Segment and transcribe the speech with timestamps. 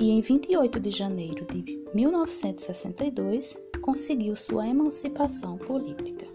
[0.00, 6.26] e em 28 de janeiro de 1962 conseguiu sua emancipação política.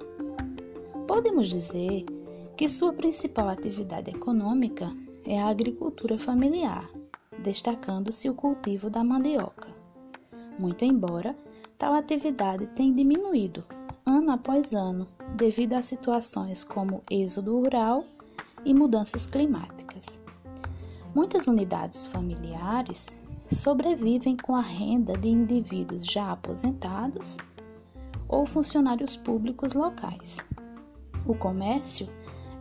[1.06, 2.06] Podemos dizer
[2.56, 4.90] que sua principal atividade econômica
[5.26, 6.90] é a agricultura familiar,
[7.44, 9.68] destacando-se o cultivo da mandioca.
[10.58, 11.36] Muito embora
[11.78, 13.62] tal atividade tenha diminuído
[14.06, 15.06] ano após ano
[15.36, 18.06] devido a situações como êxodo rural
[18.64, 20.24] e mudanças climáticas.
[21.14, 23.20] Muitas unidades familiares
[23.52, 27.36] sobrevivem com a renda de indivíduos já aposentados
[28.30, 30.40] ou funcionários públicos locais.
[31.28, 32.08] O comércio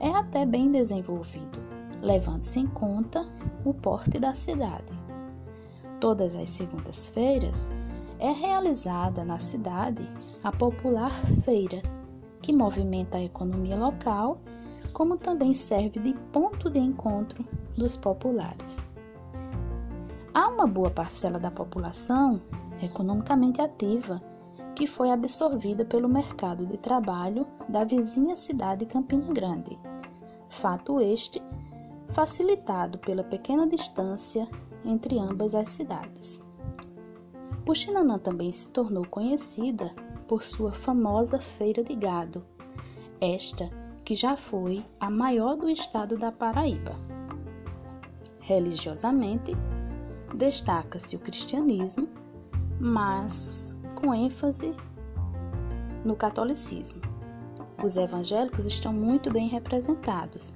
[0.05, 1.59] é até bem desenvolvido,
[2.03, 3.27] levando-se em conta
[3.65, 4.93] o porte da cidade.
[5.99, 7.71] Todas as segundas-feiras
[8.19, 10.07] é realizada na cidade
[10.43, 11.11] a popular
[11.43, 11.81] feira,
[12.43, 14.39] que movimenta a economia local,
[14.93, 17.43] como também serve de ponto de encontro
[17.75, 18.85] dos populares.
[20.35, 22.39] Há uma boa parcela da população
[22.83, 24.23] economicamente ativa
[24.75, 29.79] que foi absorvida pelo mercado de trabalho da vizinha cidade Campina Grande
[30.55, 31.43] fato este
[32.13, 34.49] facilitado pela pequena distância
[34.85, 36.43] entre ambas as cidades.
[37.67, 39.91] Puxinanã também se tornou conhecida
[40.29, 42.45] por sua famosa feira de gado,
[43.21, 43.69] esta
[44.05, 46.95] que já foi a maior do estado da Paraíba.
[48.41, 49.57] Religiosamente,
[50.35, 52.09] destaca-se o cristianismo,
[52.79, 54.75] mas com ênfase
[56.05, 57.14] no catolicismo.
[57.85, 60.55] Os evangélicos estão muito bem representados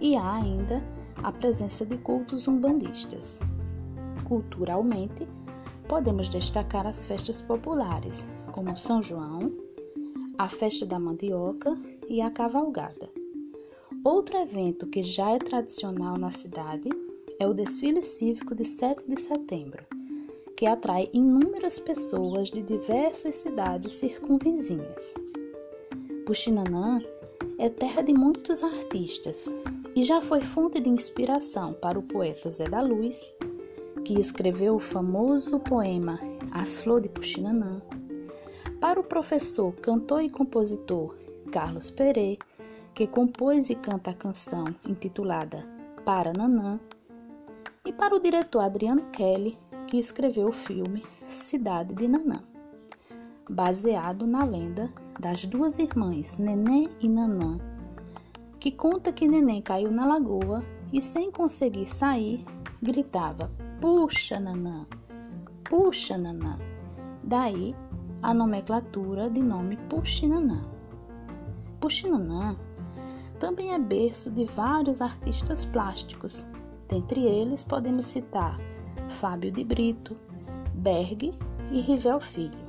[0.00, 0.82] e há ainda
[1.16, 3.40] a presença de cultos umbandistas.
[4.24, 5.28] Culturalmente,
[5.86, 9.52] podemos destacar as festas populares, como São João,
[10.38, 11.76] a festa da mandioca
[12.08, 13.10] e a cavalgada.
[14.02, 16.88] Outro evento que já é tradicional na cidade
[17.38, 19.84] é o desfile cívico de 7 de setembro,
[20.56, 25.14] que atrai inúmeras pessoas de diversas cidades circunvizinhas.
[26.26, 27.02] Puxinanã
[27.58, 29.52] é terra de muitos artistas
[29.94, 33.34] e já foi fonte de inspiração para o poeta Zé da Luz,
[34.04, 36.20] que escreveu o famoso poema
[36.52, 37.82] As Flores de Puxinanã,
[38.80, 41.16] para o professor, cantor e compositor
[41.50, 42.38] Carlos Perê,
[42.94, 45.68] que compôs e canta a canção intitulada
[46.04, 46.78] Para Nanã,
[47.84, 49.58] e para o diretor Adriano Kelly,
[49.88, 52.51] que escreveu o filme Cidade de Nanã
[53.52, 57.58] baseado na lenda das duas irmãs Neném e Nanã,
[58.58, 62.44] que conta que Neném caiu na lagoa e, sem conseguir sair,
[62.82, 63.50] gritava:
[63.80, 64.86] Puxa, Nanã!
[65.64, 66.58] Puxa, Nanã!
[67.22, 67.74] Daí
[68.22, 70.62] a nomenclatura de nome Puxinanã.
[71.80, 72.56] Puxinanã
[73.38, 76.46] também é berço de vários artistas plásticos.
[76.88, 78.60] Dentre eles podemos citar
[79.08, 80.16] Fábio de Brito,
[80.74, 81.32] Berg
[81.72, 82.61] e Rivel Filho.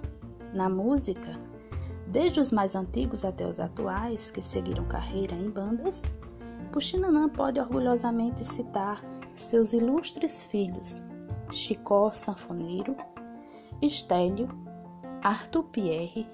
[0.54, 1.32] Na música,
[2.08, 6.04] desde os mais antigos até os atuais, que seguiram carreira em bandas,
[6.72, 9.04] Puxinanã pode orgulhosamente citar
[9.36, 11.04] seus ilustres filhos
[11.52, 12.96] Chicó Sanfoneiro,
[13.82, 14.50] Estélio,
[15.22, 16.28] Arthur Pierre,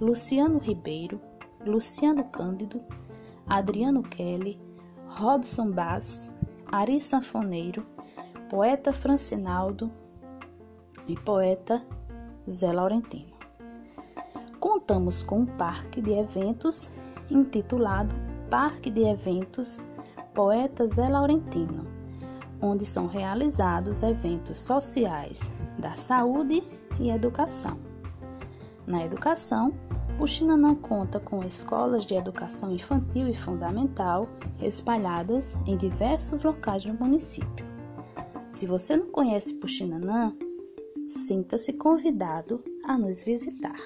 [0.00, 1.20] Luciano Ribeiro,
[1.64, 2.80] Luciano Cândido,
[3.46, 4.58] Adriano Kelly,
[5.06, 6.34] Robson Bass,
[6.66, 7.86] Ari Sanfoneiro,
[8.48, 9.92] poeta Francinaldo
[11.06, 11.84] e poeta
[12.48, 13.31] Zé Laurentino.
[14.72, 16.88] Contamos com um parque de eventos
[17.30, 18.14] intitulado
[18.48, 19.78] Parque de Eventos
[20.32, 21.86] Poeta Zé Laurentino,
[22.58, 26.62] onde são realizados eventos sociais da saúde
[26.98, 27.76] e educação.
[28.86, 29.74] Na educação,
[30.16, 34.26] Puxinanã conta com escolas de educação infantil e fundamental
[34.58, 37.66] espalhadas em diversos locais do município.
[38.50, 40.34] Se você não conhece Puxinanã,
[41.06, 43.76] sinta-se convidado a nos visitar.